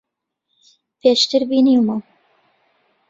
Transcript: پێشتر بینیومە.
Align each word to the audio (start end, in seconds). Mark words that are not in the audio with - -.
پێشتر 1.01 1.41
بینیومە. 1.49 1.97